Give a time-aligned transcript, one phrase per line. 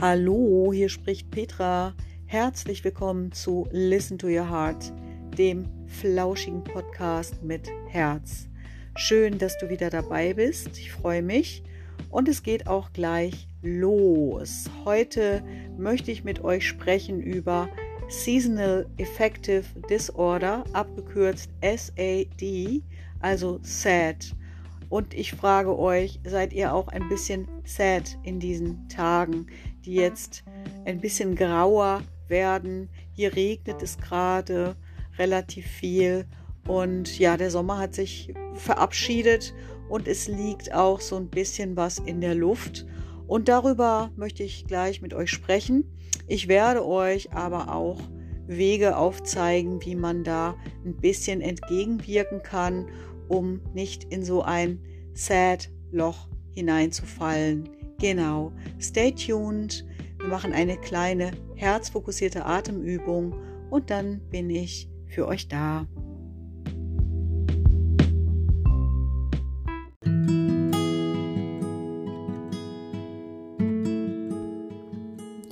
[0.00, 1.94] Hallo, hier spricht Petra.
[2.26, 4.92] Herzlich willkommen zu Listen to Your Heart,
[5.38, 8.48] dem flauschigen Podcast mit Herz.
[8.96, 10.76] Schön, dass du wieder dabei bist.
[10.78, 11.62] Ich freue mich.
[12.10, 14.68] Und es geht auch gleich los.
[14.84, 15.44] Heute
[15.78, 17.68] möchte ich mit euch sprechen über
[18.08, 22.82] Seasonal Affective Disorder, abgekürzt SAD,
[23.20, 24.34] also SAD.
[24.90, 29.46] Und ich frage euch, seid ihr auch ein bisschen sad in diesen Tagen,
[29.84, 30.44] die jetzt
[30.84, 32.88] ein bisschen grauer werden?
[33.12, 34.76] Hier regnet es gerade
[35.18, 36.26] relativ viel
[36.66, 39.54] und ja, der Sommer hat sich verabschiedet
[39.88, 42.86] und es liegt auch so ein bisschen was in der Luft.
[43.26, 45.84] Und darüber möchte ich gleich mit euch sprechen.
[46.26, 48.00] Ich werde euch aber auch
[48.46, 52.86] Wege aufzeigen, wie man da ein bisschen entgegenwirken kann
[53.28, 54.80] um nicht in so ein
[55.14, 57.68] Sad-Loch hineinzufallen.
[58.00, 59.84] Genau, stay tuned.
[60.18, 63.34] Wir machen eine kleine herzfokussierte Atemübung
[63.70, 65.86] und dann bin ich für euch da.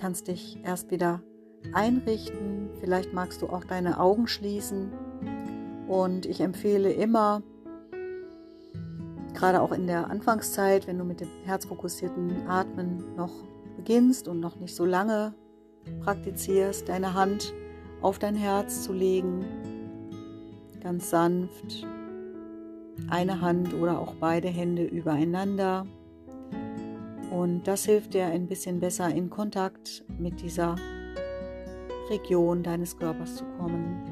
[0.00, 1.22] Kannst dich erst wieder
[1.72, 2.70] einrichten.
[2.80, 4.90] Vielleicht magst du auch deine Augen schließen.
[5.86, 7.42] Und ich empfehle immer,
[9.34, 13.32] gerade auch in der Anfangszeit, wenn du mit dem herzfokussierten Atmen noch
[13.76, 15.34] beginnst und noch nicht so lange
[16.02, 17.52] praktizierst, deine Hand
[18.00, 19.44] auf dein Herz zu legen,
[20.80, 21.86] ganz sanft,
[23.08, 25.86] eine Hand oder auch beide Hände übereinander.
[27.30, 30.76] Und das hilft dir ein bisschen besser in Kontakt mit dieser
[32.10, 34.11] Region deines Körpers zu kommen.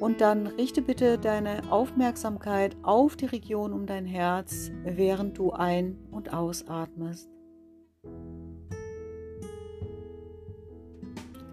[0.00, 5.98] Und dann richte bitte deine Aufmerksamkeit auf die Region um dein Herz, während du ein-
[6.12, 7.28] und ausatmest.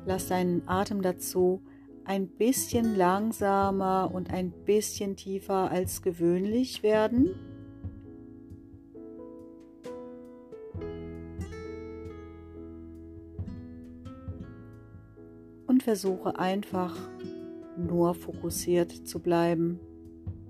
[0.06, 1.64] Lass deinen Atem dazu
[2.04, 7.34] ein bisschen langsamer und ein bisschen tiefer als gewöhnlich werden.
[15.66, 16.96] Und versuche einfach
[17.78, 19.80] nur fokussiert zu bleiben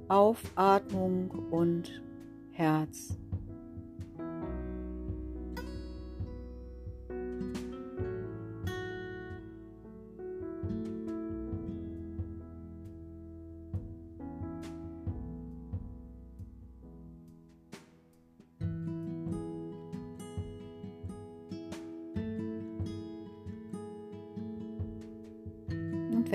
[0.07, 2.01] auf Atmung und
[2.51, 3.17] Herz.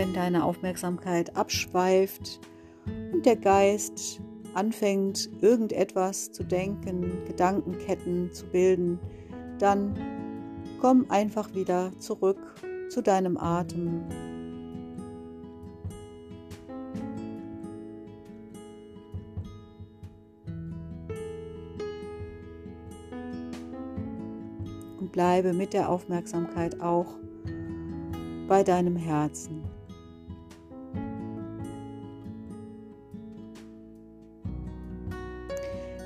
[0.00, 2.40] Wenn deine Aufmerksamkeit abschweift
[3.12, 4.22] und der Geist
[4.54, 8.98] anfängt, irgendetwas zu denken, Gedankenketten zu bilden,
[9.58, 9.94] dann
[10.80, 12.38] komm einfach wieder zurück
[12.88, 14.02] zu deinem Atem.
[24.98, 27.18] Und bleibe mit der Aufmerksamkeit auch
[28.48, 29.59] bei deinem Herzen.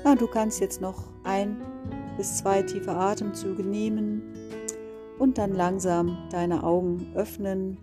[0.05, 1.57] Ja, du kannst jetzt noch ein
[2.15, 4.21] bis zwei tiefe Atemzüge nehmen
[5.17, 7.79] und dann langsam deine Augen öffnen.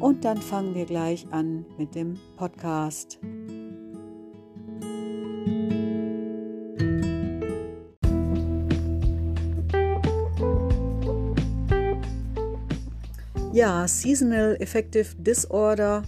[0.00, 3.18] Und dann fangen wir gleich an mit dem Podcast.
[13.52, 16.04] Ja, Seasonal Affective Disorder.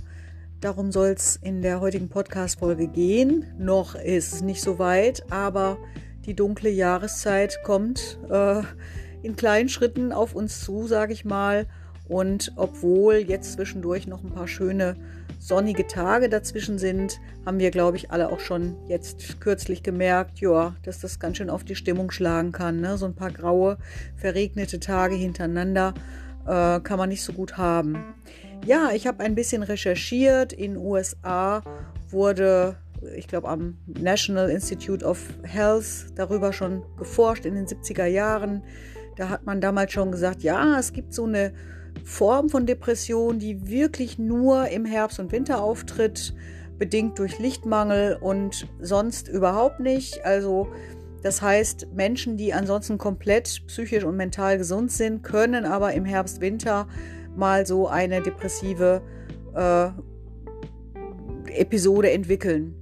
[0.61, 3.47] Darum soll es in der heutigen Podcast-Folge gehen.
[3.59, 5.79] Noch ist es nicht so weit, aber
[6.27, 8.61] die dunkle Jahreszeit kommt äh,
[9.23, 11.67] in kleinen Schritten auf uns zu, sage ich mal.
[12.09, 14.97] Und obwohl jetzt zwischendurch noch ein paar schöne
[15.39, 20.77] sonnige Tage dazwischen sind, haben wir, glaube ich, alle auch schon jetzt kürzlich gemerkt, ja,
[20.83, 22.83] dass das ganz schön auf die Stimmung schlagen kann.
[22.83, 22.99] Ne?
[22.99, 23.79] So ein paar graue,
[24.15, 25.95] verregnete Tage hintereinander
[26.47, 28.15] äh, kann man nicht so gut haben.
[28.67, 30.53] Ja, ich habe ein bisschen recherchiert.
[30.53, 31.63] In USA
[32.11, 32.77] wurde,
[33.17, 38.63] ich glaube, am National Institute of Health darüber schon geforscht in den 70er Jahren.
[39.17, 41.53] Da hat man damals schon gesagt, ja, es gibt so eine
[42.05, 46.35] Form von Depression, die wirklich nur im Herbst und Winter auftritt,
[46.79, 50.25] bedingt durch Lichtmangel und sonst überhaupt nicht.
[50.25, 50.69] Also
[51.23, 56.41] das heißt, Menschen, die ansonsten komplett psychisch und mental gesund sind, können aber im Herbst,
[56.41, 56.89] Winter
[57.37, 59.03] mal so eine depressive
[59.55, 59.89] äh,
[61.53, 62.75] Episode entwickeln.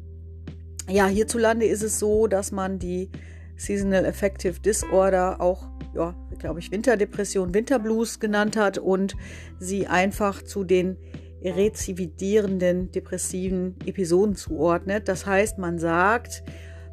[0.89, 3.11] Ja, hierzulande ist es so, dass man die
[3.57, 9.17] Seasonal Affective Disorder, auch, ja, glaube ich, Winterdepression, Winterblues genannt hat und
[9.59, 10.97] sie einfach zu den
[11.43, 15.09] rezividierenden depressiven Episoden zuordnet.
[15.09, 16.43] Das heißt, man sagt,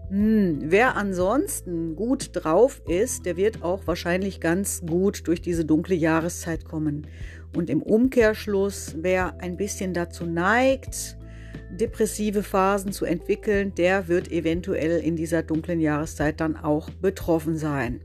[0.09, 5.95] hm, wer ansonsten gut drauf ist, der wird auch wahrscheinlich ganz gut durch diese dunkle
[5.95, 7.07] Jahreszeit kommen.
[7.55, 11.17] Und im Umkehrschluss, wer ein bisschen dazu neigt,
[11.71, 18.01] depressive Phasen zu entwickeln, der wird eventuell in dieser dunklen Jahreszeit dann auch betroffen sein.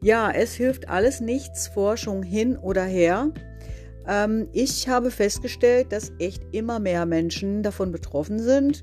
[0.00, 3.32] Ja, es hilft alles nichts, Forschung hin oder her.
[4.06, 8.82] Ähm, ich habe festgestellt, dass echt immer mehr Menschen davon betroffen sind.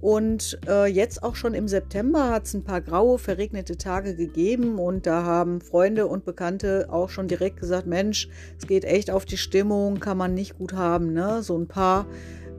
[0.00, 4.78] Und äh, jetzt auch schon im September hat es ein paar graue, verregnete Tage gegeben
[4.78, 9.26] und da haben Freunde und Bekannte auch schon direkt gesagt, Mensch, es geht echt auf
[9.26, 11.12] die Stimmung, kann man nicht gut haben.
[11.12, 11.42] Ne?
[11.42, 12.06] So ein paar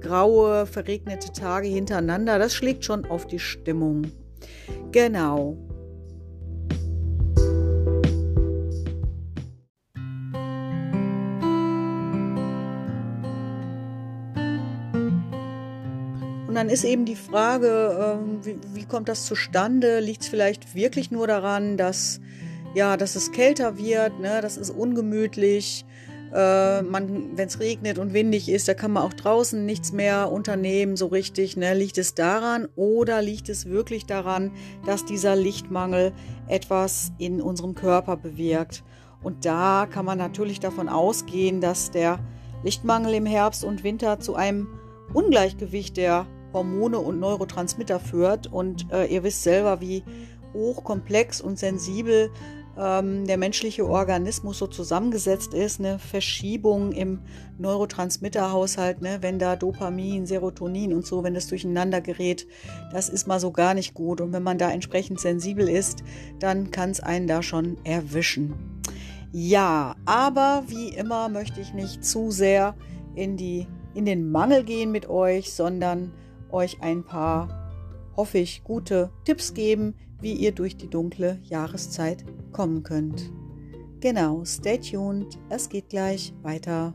[0.01, 4.11] graue, verregnete Tage hintereinander, das schlägt schon auf die Stimmung.
[4.91, 5.57] Genau.
[16.51, 20.01] Und dann ist eben die Frage, äh, wie, wie, kommt das zustande?
[20.01, 22.19] Liegt es vielleicht wirklich nur daran, dass,
[22.75, 24.41] ja, dass es kälter wird, ne?
[24.41, 25.85] das ist ungemütlich.
[26.33, 30.97] Äh, wenn es regnet und windig ist, da kann man auch draußen nichts mehr unternehmen,
[30.97, 31.55] so richtig.
[31.55, 31.73] Ne?
[31.73, 34.51] Liegt es daran oder liegt es wirklich daran,
[34.85, 36.11] dass dieser Lichtmangel
[36.49, 38.83] etwas in unserem Körper bewirkt?
[39.23, 42.19] Und da kann man natürlich davon ausgehen, dass der
[42.61, 44.67] Lichtmangel im Herbst und Winter zu einem
[45.13, 48.47] Ungleichgewicht der Hormone und Neurotransmitter führt.
[48.47, 50.03] Und äh, ihr wisst selber, wie
[50.53, 52.29] hochkomplex und sensibel
[52.77, 55.79] ähm, der menschliche Organismus so zusammengesetzt ist.
[55.79, 57.19] Eine Verschiebung im
[57.57, 59.17] Neurotransmitterhaushalt, ne?
[59.21, 62.47] wenn da Dopamin, Serotonin und so, wenn das durcheinander gerät,
[62.91, 64.21] das ist mal so gar nicht gut.
[64.21, 66.03] Und wenn man da entsprechend sensibel ist,
[66.39, 68.81] dann kann es einen da schon erwischen.
[69.33, 72.75] Ja, aber wie immer möchte ich nicht zu sehr
[73.15, 76.13] in die in den Mangel gehen mit euch, sondern
[76.53, 77.71] euch ein paar,
[78.15, 83.31] hoffe ich, gute Tipps geben, wie ihr durch die dunkle Jahreszeit kommen könnt.
[83.99, 86.93] Genau, stay tuned, es geht gleich weiter.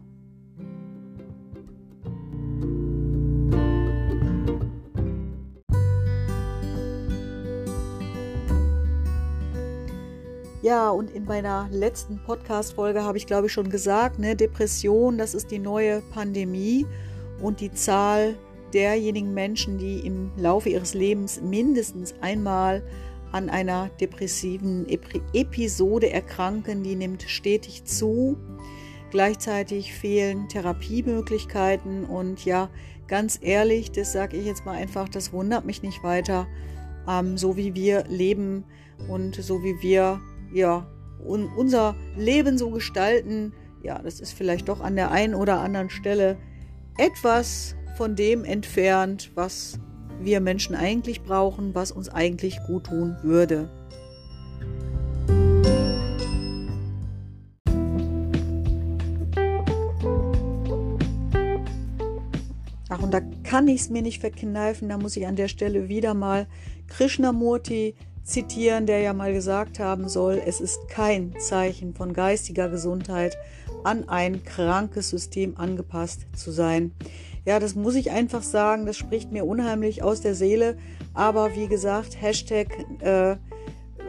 [10.67, 15.33] Ja, und in meiner letzten Podcast-Folge habe ich, glaube ich, schon gesagt, ne, Depression, das
[15.33, 16.85] ist die neue Pandemie
[17.41, 18.35] und die Zahl
[18.77, 22.83] derjenigen Menschen, die im Laufe ihres Lebens mindestens einmal
[23.33, 24.87] an einer depressiven
[25.33, 28.37] Episode erkranken, die nimmt stetig zu.
[29.11, 32.69] Gleichzeitig fehlen Therapiemöglichkeiten und ja,
[33.09, 36.47] ganz ehrlich, das sage ich jetzt mal einfach, das wundert mich nicht weiter.
[37.09, 38.65] Ähm, so wie wir leben
[39.09, 40.21] und so wie wir
[40.53, 40.87] ja
[41.25, 45.89] un unser Leben so gestalten, ja, das ist vielleicht doch an der einen oder anderen
[45.89, 46.37] Stelle
[46.99, 49.79] etwas von dem entfernt, was
[50.21, 53.71] wir Menschen eigentlich brauchen, was uns eigentlich gut tun würde.
[62.89, 65.89] Ach, und da kann ich es mir nicht verkneifen, da muss ich an der Stelle
[65.89, 66.47] wieder mal
[66.89, 73.39] Krishnamurti zitieren, der ja mal gesagt haben soll, es ist kein Zeichen von geistiger Gesundheit,
[73.85, 76.93] an ein krankes System angepasst zu sein.
[77.47, 80.77] Ja, das muss ich einfach sagen, das spricht mir unheimlich aus der Seele.
[81.15, 83.37] Aber wie gesagt, Hashtag äh,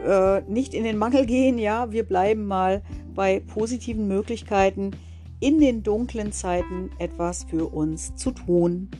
[0.04, 2.82] äh, nicht in den Mangel gehen, ja, wir bleiben mal
[3.14, 4.90] bei positiven Möglichkeiten
[5.38, 8.90] in den dunklen Zeiten etwas für uns zu tun.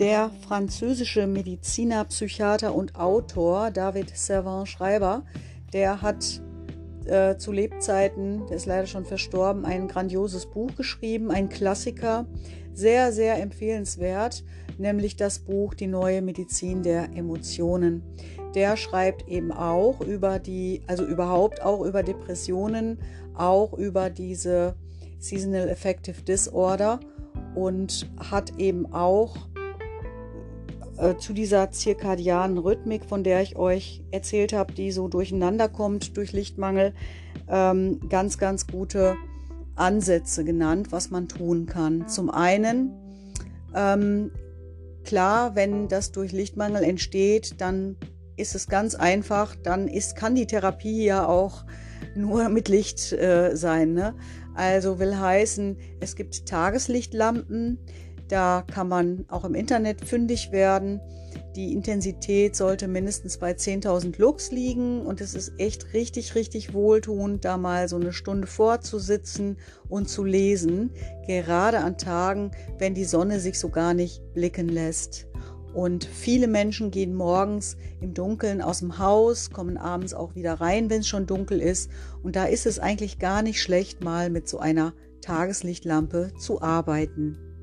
[0.00, 5.24] Der französische Mediziner, Psychiater und Autor David Servan Schreiber,
[5.72, 6.42] der hat
[7.04, 12.26] äh, zu Lebzeiten, der ist leider schon verstorben, ein grandioses Buch geschrieben, ein Klassiker,
[12.74, 14.44] sehr, sehr empfehlenswert,
[14.78, 18.02] nämlich das Buch Die neue Medizin der Emotionen.
[18.54, 22.98] Der schreibt eben auch über die, also überhaupt auch über Depressionen,
[23.34, 24.74] auch über diese
[25.18, 27.00] Seasonal Affective Disorder
[27.54, 29.36] und hat eben auch
[30.98, 36.16] äh, zu dieser zirkadianen Rhythmik, von der ich euch erzählt habe, die so durcheinander kommt
[36.16, 36.92] durch Lichtmangel,
[37.48, 39.16] ähm, ganz, ganz gute
[39.76, 42.08] Ansätze genannt, was man tun kann.
[42.08, 42.92] Zum einen,
[43.74, 44.30] ähm,
[45.04, 47.96] klar, wenn das durch Lichtmangel entsteht, dann
[48.36, 51.64] ist es ganz einfach, dann ist, kann die Therapie ja auch
[52.14, 53.94] nur mit Licht äh, sein.
[53.94, 54.14] Ne?
[54.54, 57.78] Also will heißen, es gibt Tageslichtlampen,
[58.28, 61.00] da kann man auch im Internet fündig werden.
[61.56, 67.44] Die Intensität sollte mindestens bei 10.000 Lux liegen und es ist echt richtig, richtig wohltuend,
[67.44, 69.56] da mal so eine Stunde vorzusitzen
[69.88, 70.90] und zu lesen,
[71.28, 75.28] gerade an Tagen, wenn die Sonne sich so gar nicht blicken lässt.
[75.72, 80.90] Und viele Menschen gehen morgens im Dunkeln aus dem Haus, kommen abends auch wieder rein,
[80.90, 81.88] wenn es schon dunkel ist.
[82.22, 87.53] Und da ist es eigentlich gar nicht schlecht, mal mit so einer Tageslichtlampe zu arbeiten.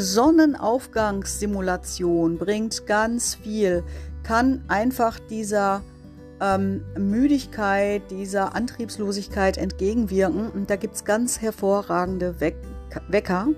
[0.00, 3.84] Sonnenaufgangssimulation bringt ganz viel,
[4.22, 5.82] kann einfach dieser
[6.40, 10.50] ähm, Müdigkeit, dieser Antriebslosigkeit entgegenwirken.
[10.50, 12.56] Und da gibt es ganz hervorragende Weck
[13.08, 13.48] Wecker.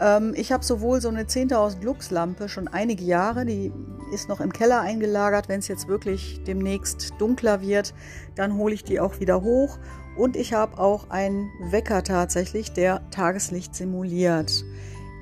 [0.00, 3.72] Ähm, ich habe sowohl so eine 10.000 Lux-Lampe schon einige Jahre, die
[4.12, 5.48] ist noch im Keller eingelagert.
[5.48, 7.94] Wenn es jetzt wirklich demnächst dunkler wird,
[8.34, 9.78] dann hole ich die auch wieder hoch.
[10.16, 14.64] Und ich habe auch einen Wecker tatsächlich, der Tageslicht simuliert.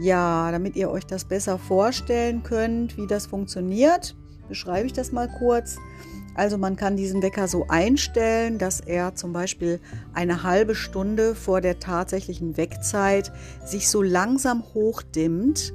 [0.01, 4.15] Ja, damit ihr euch das besser vorstellen könnt, wie das funktioniert,
[4.49, 5.77] beschreibe ich das mal kurz.
[6.39, 9.81] Also man kann diesen Wecker so einstellen, dass er zum Beispiel
[10.15, 13.33] eine halbe Stunde vor der tatsächlichen Weckzeit
[13.65, 15.73] sich so langsam hochdimmt.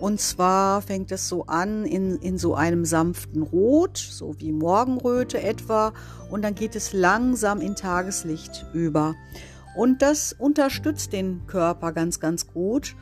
[0.00, 5.42] Und zwar fängt es so an in, in so einem sanften Rot, so wie Morgenröte
[5.42, 5.92] etwa.
[6.30, 9.14] Und dann geht es langsam in Tageslicht über.
[9.76, 12.96] Und das unterstützt den Körper ganz, ganz gut.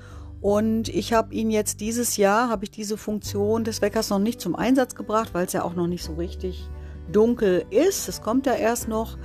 [0.44, 4.42] Und ich habe ihn jetzt dieses Jahr, habe ich diese Funktion des Weckers noch nicht
[4.42, 6.68] zum Einsatz gebracht, weil es ja auch noch nicht so richtig
[7.10, 8.10] dunkel ist.
[8.10, 9.16] Es kommt ja erst noch.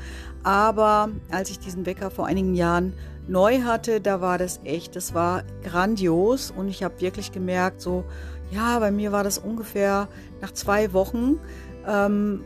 [0.44, 2.94] Aber als ich diesen Wecker vor einigen Jahren
[3.28, 6.52] neu hatte, da war das echt, das war grandios.
[6.52, 8.06] Und ich habe wirklich gemerkt, so,
[8.50, 10.08] ja, bei mir war das ungefähr
[10.40, 11.38] nach zwei Wochen,
[11.86, 12.46] ähm,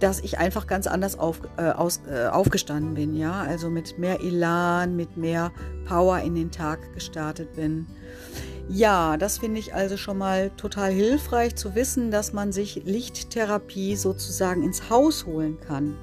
[0.00, 4.20] dass ich einfach ganz anders auf, äh, aus, äh, aufgestanden bin, ja, also mit mehr
[4.20, 5.52] Elan, mit mehr
[5.86, 7.86] Power in den Tag gestartet bin.
[8.68, 13.96] Ja, das finde ich also schon mal total hilfreich zu wissen, dass man sich Lichttherapie
[13.96, 15.96] sozusagen ins Haus holen kann.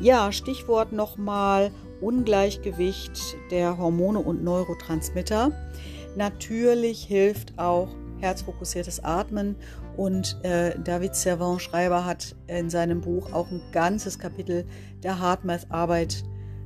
[0.00, 5.52] Ja, Stichwort nochmal Ungleichgewicht der Hormone und Neurotransmitter.
[6.16, 7.88] Natürlich hilft auch
[8.22, 9.56] herzfokussiertes Atmen
[9.96, 14.64] und äh, David Servan-Schreiber hat in seinem Buch auch ein ganzes Kapitel
[15.02, 16.24] der Heartmath-Arbeit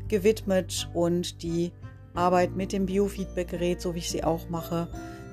[0.08, 1.72] gewidmet und die
[2.14, 4.88] Arbeit mit dem Biofeedback-Gerät, so wie ich sie auch mache,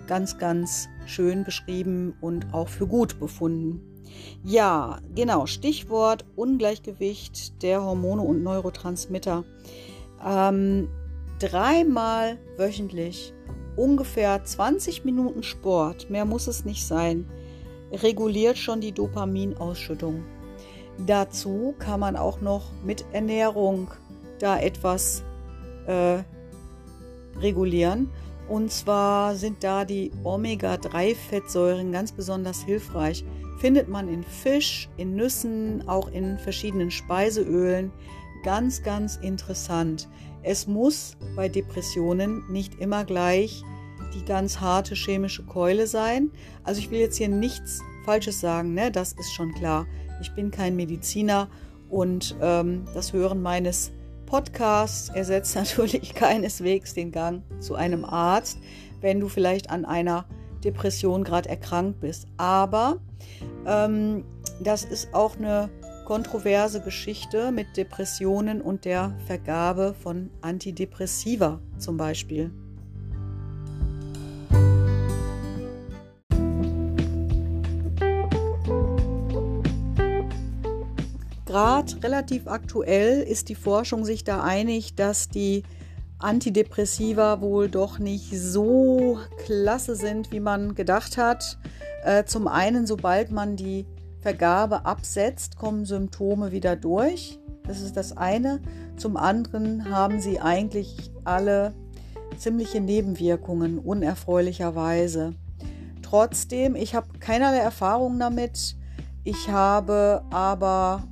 [0.08, 3.82] ganz, ganz schön beschrieben und auch für gut befunden.
[4.44, 9.44] Ja, genau, Stichwort Ungleichgewicht der Hormone und Neurotransmitter.
[10.26, 10.90] Ähm,
[11.40, 13.34] dreimal wöchentlich
[13.76, 17.30] ungefähr 20 Minuten Sport, mehr muss es nicht sein,
[17.92, 20.24] reguliert schon die Dopaminausschüttung.
[21.06, 23.90] Dazu kann man auch noch mit Ernährung
[24.40, 25.24] da etwas
[25.88, 26.20] äh,
[27.40, 28.10] regulieren.
[28.48, 33.24] Und zwar sind da die Omega-3-Fettsäuren ganz besonders hilfreich.
[33.60, 37.92] Findet man in Fisch, in Nüssen, auch in verschiedenen Speiseölen.
[38.44, 40.10] Ganz, ganz interessant.
[40.44, 43.64] Es muss bei Depressionen nicht immer gleich
[44.14, 46.30] die ganz harte chemische Keule sein.
[46.64, 48.92] Also ich will jetzt hier nichts Falsches sagen, ne?
[48.92, 49.88] das ist schon klar.
[50.22, 51.50] Ich bin kein Mediziner
[51.90, 53.92] und ähm, das Hören meines
[54.26, 58.58] Podcasts ersetzt natürlich keineswegs den Gang zu einem Arzt,
[59.00, 60.26] wenn du vielleicht an einer
[60.64, 62.28] Depression gerade erkrankt bist.
[62.38, 63.00] Aber
[63.66, 64.26] ähm,
[64.60, 65.70] das ist auch eine
[66.06, 72.52] kontroverse Geschichte mit Depressionen und der Vergabe von Antidepressiva zum Beispiel.
[81.54, 85.62] gerade relativ aktuell ist die Forschung sich da einig, dass die
[86.18, 91.60] Antidepressiva wohl doch nicht so klasse sind, wie man gedacht hat.
[92.04, 93.86] Äh, zum einen, sobald man die
[94.24, 97.40] Vergabe absetzt, kommen Symptome wieder durch.
[97.68, 98.62] Das ist das eine.
[98.96, 101.74] Zum anderen haben sie eigentlich alle
[102.38, 105.36] ziemliche Nebenwirkungen, unerfreulicherweise.
[106.02, 108.78] Trotzdem, ich habe keinerlei Erfahrung damit.
[109.26, 111.04] Ich habe aber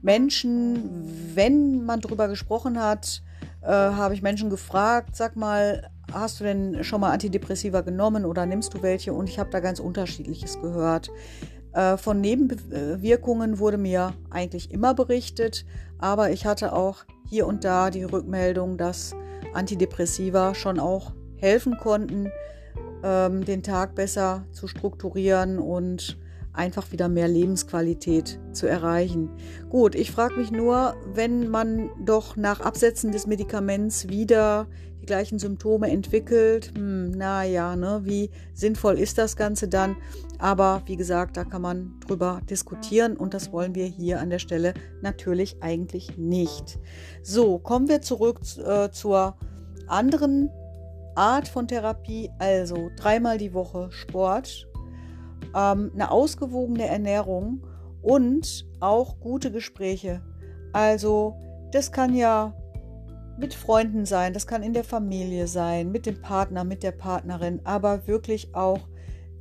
[0.00, 3.22] Menschen, wenn man darüber gesprochen hat,
[3.60, 8.46] äh, habe ich Menschen gefragt, sag mal, hast du denn schon mal Antidepressiva genommen oder
[8.46, 9.12] nimmst du welche?
[9.12, 11.10] Und ich habe da ganz unterschiedliches gehört.
[11.72, 15.64] Äh, von Nebenwirkungen wurde mir eigentlich immer berichtet,
[15.98, 19.14] aber ich hatte auch hier und da die Rückmeldung, dass
[19.54, 22.30] Antidepressiva schon auch helfen konnten,
[23.02, 26.18] ähm, den Tag besser zu strukturieren und
[26.52, 29.30] einfach wieder mehr Lebensqualität zu erreichen.
[29.68, 34.66] Gut, ich frage mich nur, wenn man doch nach Absetzen des Medikaments wieder
[35.00, 39.96] die gleichen Symptome entwickelt, hm, naja, ne, wie sinnvoll ist das Ganze dann?
[40.38, 44.38] Aber wie gesagt, da kann man drüber diskutieren und das wollen wir hier an der
[44.38, 46.78] Stelle natürlich eigentlich nicht.
[47.22, 49.36] So, kommen wir zurück äh, zur
[49.86, 50.50] anderen
[51.14, 54.68] Art von Therapie, also dreimal die Woche Sport,
[55.54, 57.66] ähm, eine ausgewogene Ernährung
[58.02, 60.22] und auch gute Gespräche.
[60.72, 61.36] Also
[61.72, 62.54] das kann ja
[63.38, 67.60] mit Freunden sein, das kann in der Familie sein, mit dem Partner, mit der Partnerin,
[67.64, 68.80] aber wirklich auch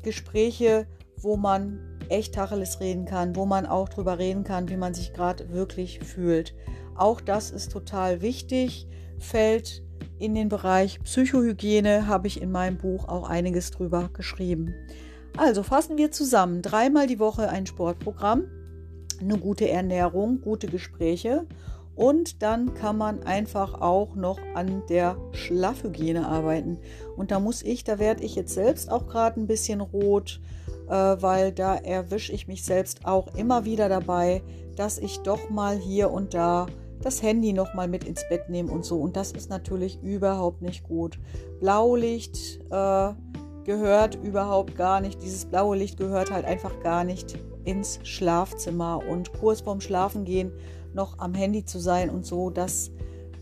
[0.04, 1.80] Gespräche, wo man
[2.10, 6.00] echt Tacheles reden kann, wo man auch drüber reden kann, wie man sich gerade wirklich
[6.00, 6.56] fühlt.
[6.96, 8.88] Auch das ist total wichtig,
[9.20, 9.84] fällt
[10.18, 14.74] in den Bereich Psychohygiene, habe ich in meinem Buch auch einiges drüber geschrieben.
[15.38, 16.62] Also fassen wir zusammen.
[16.62, 18.46] Dreimal die Woche ein Sportprogramm,
[19.22, 21.46] eine gute Ernährung, gute Gespräche
[22.00, 26.80] und dann kann man einfach auch noch an der Schlafhygiene arbeiten.
[27.18, 30.40] Und da muss ich, da werde ich jetzt selbst auch gerade ein bisschen rot,
[30.88, 34.42] äh, weil da erwische ich mich selbst auch immer wieder dabei,
[34.78, 36.68] dass ich doch mal hier und da
[37.02, 38.98] das Handy noch mal mit ins Bett nehme und so.
[38.98, 41.20] Und das ist natürlich überhaupt nicht gut.
[41.60, 43.14] Blaulicht äh,
[43.66, 45.22] gehört überhaupt gar nicht.
[45.22, 49.02] Dieses blaue Licht gehört halt einfach gar nicht ins Schlafzimmer.
[49.06, 50.54] Und kurz vorm Schlafengehen
[50.94, 52.92] noch am Handy zu sein und so, das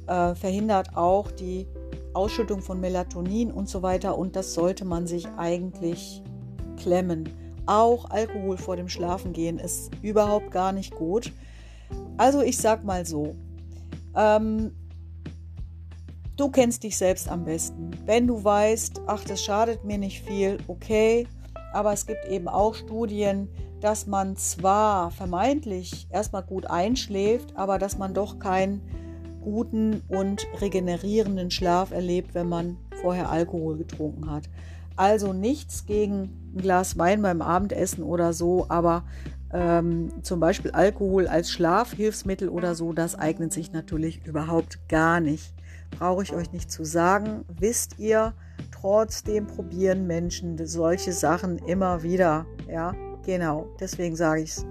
[0.07, 1.67] äh, verhindert auch die
[2.13, 4.17] Ausschüttung von Melatonin und so weiter.
[4.17, 6.23] Und das sollte man sich eigentlich
[6.77, 7.29] klemmen.
[7.65, 11.31] Auch Alkohol vor dem Schlafengehen ist überhaupt gar nicht gut.
[12.17, 13.35] Also ich sag mal so,
[14.15, 14.71] ähm,
[16.37, 17.91] du kennst dich selbst am besten.
[18.05, 21.27] Wenn du weißt, ach, das schadet mir nicht viel, okay,
[21.73, 23.49] aber es gibt eben auch Studien,
[23.81, 28.81] dass man zwar vermeintlich erstmal gut einschläft, aber dass man doch keinen
[29.41, 34.49] guten und regenerierenden Schlaf erlebt, wenn man vorher Alkohol getrunken hat.
[34.95, 39.03] Also nichts gegen ein Glas Wein beim Abendessen oder so, aber
[39.53, 45.53] ähm, zum Beispiel Alkohol als Schlafhilfsmittel oder so, das eignet sich natürlich überhaupt gar nicht.
[45.91, 48.33] Brauche ich euch nicht zu sagen, wisst ihr,
[48.71, 52.93] trotzdem probieren Menschen solche Sachen immer wieder, ja.
[53.27, 54.65] Genau, deswegen sage ich es.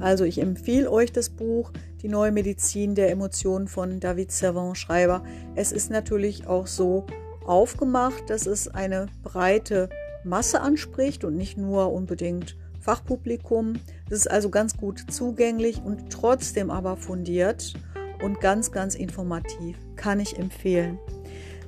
[0.00, 5.22] Also ich empfehle euch das Buch Die neue Medizin der Emotionen von David Servan Schreiber.
[5.54, 7.04] Es ist natürlich auch so
[7.44, 9.90] aufgemacht, dass es eine breite
[10.24, 13.74] Masse anspricht und nicht nur unbedingt Fachpublikum.
[14.10, 17.74] Es ist also ganz gut zugänglich und trotzdem aber fundiert
[18.22, 19.76] und ganz, ganz informativ.
[19.96, 20.98] Kann ich empfehlen.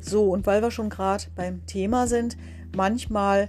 [0.01, 2.37] So, und weil wir schon gerade beim Thema sind,
[2.77, 3.49] manchmal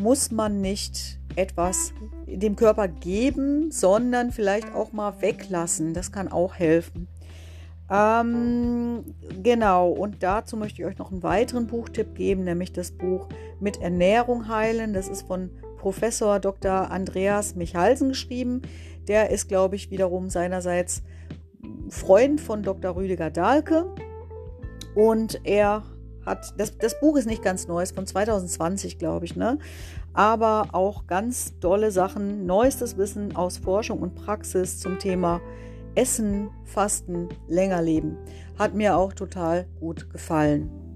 [0.00, 1.92] muss man nicht etwas
[2.26, 5.94] dem Körper geben, sondern vielleicht auch mal weglassen.
[5.94, 7.08] Das kann auch helfen.
[7.90, 13.28] Ähm, genau, und dazu möchte ich euch noch einen weiteren Buchtipp geben, nämlich das Buch
[13.60, 14.92] Mit Ernährung heilen.
[14.92, 16.90] Das ist von Professor Dr.
[16.90, 18.62] Andreas Michalsen geschrieben.
[19.06, 21.02] Der ist, glaube ich, wiederum seinerseits
[21.88, 22.96] Freund von Dr.
[22.96, 23.86] Rüdiger Dahlke.
[24.94, 25.84] Und er
[26.26, 29.58] hat, das, das Buch ist nicht ganz neu, ist von 2020, glaube ich, ne?
[30.12, 35.40] Aber auch ganz tolle Sachen, neuestes Wissen aus Forschung und Praxis zum Thema
[35.94, 38.16] Essen, Fasten, länger leben.
[38.58, 40.87] Hat mir auch total gut gefallen.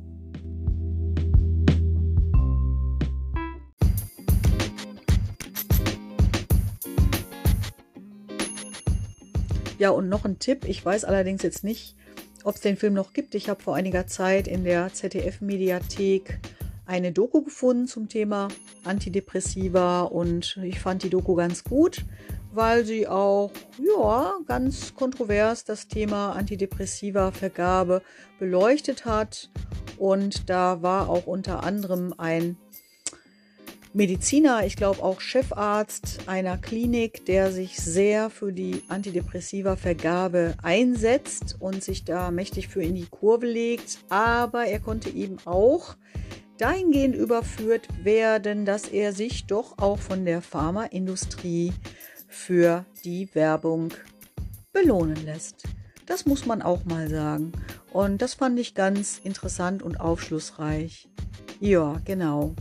[9.82, 10.64] Ja, und noch ein Tipp.
[10.68, 11.96] Ich weiß allerdings jetzt nicht,
[12.44, 13.34] ob es den Film noch gibt.
[13.34, 16.38] Ich habe vor einiger Zeit in der ZDF-Mediathek
[16.86, 18.46] eine Doku gefunden zum Thema
[18.84, 22.04] Antidepressiva und ich fand die Doku ganz gut,
[22.52, 23.50] weil sie auch
[23.84, 28.02] ja, ganz kontrovers das Thema Antidepressiva-Vergabe
[28.38, 29.50] beleuchtet hat.
[29.98, 32.56] Und da war auch unter anderem ein
[33.94, 41.84] Mediziner, ich glaube auch Chefarzt einer Klinik, der sich sehr für die Antidepressiva-Vergabe einsetzt und
[41.84, 43.98] sich da mächtig für in die Kurve legt.
[44.08, 45.96] Aber er konnte eben auch
[46.56, 51.74] dahingehend überführt werden, dass er sich doch auch von der Pharmaindustrie
[52.28, 53.92] für die Werbung
[54.72, 55.64] belohnen lässt.
[56.06, 57.52] Das muss man auch mal sagen.
[57.92, 61.08] Und das fand ich ganz interessant und aufschlussreich.
[61.60, 62.54] Ja, genau.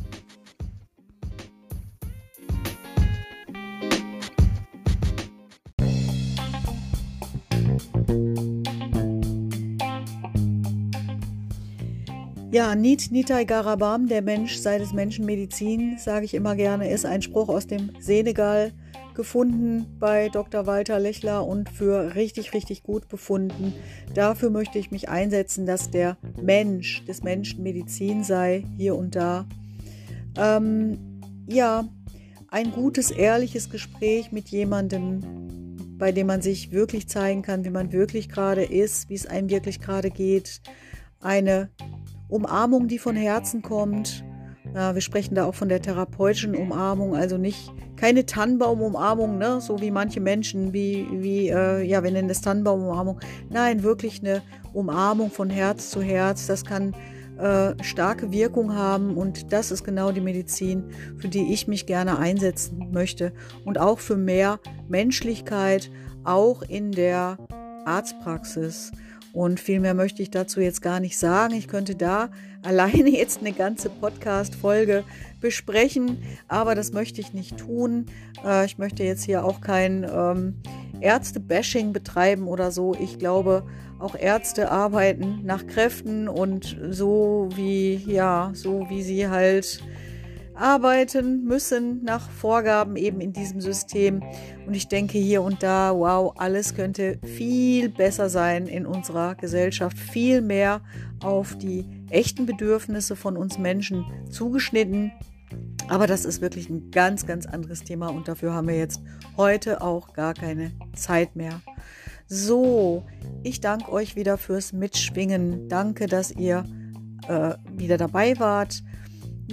[12.52, 17.06] Ja, Nit Nitai Garabam, der Mensch sei des Menschen Medizin, sage ich immer gerne, ist
[17.06, 18.74] ein Spruch aus dem Senegal,
[19.14, 20.66] gefunden bei Dr.
[20.68, 23.74] Walter Lechler und für richtig, richtig gut befunden.
[24.14, 29.46] Dafür möchte ich mich einsetzen, dass der Mensch des Menschen Medizin sei, hier und da.
[30.38, 31.86] Ähm, ja,
[32.50, 35.71] ein gutes, ehrliches Gespräch mit jemandem,
[36.02, 39.52] bei dem man sich wirklich zeigen kann, wie man wirklich gerade ist, wie es einem
[39.52, 40.60] wirklich gerade geht.
[41.20, 41.70] Eine
[42.28, 44.24] Umarmung, die von Herzen kommt.
[44.74, 49.92] Wir sprechen da auch von der therapeutischen Umarmung, also nicht keine Tannenbaumumarmung, ne, so wie
[49.92, 53.20] manche Menschen, wie, wie äh, ja, wir nennen das Tannenbaumumarmung.
[53.52, 54.42] Nein, wirklich eine
[54.74, 56.48] Umarmung von Herz zu Herz.
[56.48, 56.96] Das kann
[57.42, 60.84] äh, starke Wirkung haben und das ist genau die Medizin,
[61.18, 63.34] für die ich mich gerne einsetzen möchte
[63.66, 65.90] und auch für mehr Menschlichkeit,
[66.24, 67.38] auch in der
[67.86, 68.92] Arztpraxis.
[69.34, 71.54] Und viel mehr möchte ich dazu jetzt gar nicht sagen.
[71.54, 72.30] Ich könnte da
[72.64, 75.04] alleine jetzt eine ganze Podcast-Folge
[75.40, 78.06] besprechen, aber das möchte ich nicht tun.
[78.46, 80.56] Äh, ich möchte jetzt hier auch kein ähm,
[81.00, 82.94] Ärzte-Bashing betreiben oder so.
[82.94, 83.64] Ich glaube,
[84.02, 89.82] auch Ärzte arbeiten nach Kräften und so wie, ja, so wie sie halt
[90.56, 94.22] arbeiten müssen nach Vorgaben eben in diesem System.
[94.68, 99.98] Und ich denke hier und da, wow, alles könnte viel besser sein in unserer Gesellschaft,
[99.98, 100.82] viel mehr
[101.24, 105.12] auf die echten Bedürfnisse von uns Menschen zugeschnitten.
[105.88, 109.02] Aber das ist wirklich ein ganz, ganz anderes Thema und dafür haben wir jetzt
[109.38, 111.62] heute auch gar keine Zeit mehr.
[112.34, 113.04] So,
[113.44, 115.68] ich danke euch wieder fürs Mitschwingen.
[115.68, 116.64] Danke, dass ihr
[117.28, 118.82] äh, wieder dabei wart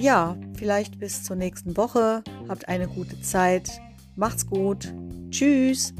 [0.00, 2.22] ja, vielleicht bis zur nächsten Woche.
[2.48, 3.80] Habt eine gute Zeit.
[4.16, 4.92] Macht's gut.
[5.30, 5.94] Tschüss.